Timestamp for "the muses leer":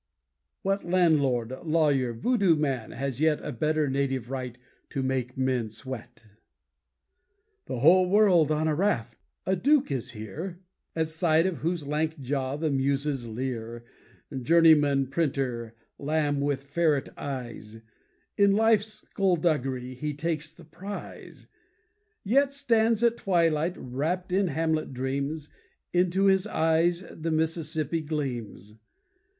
12.55-13.85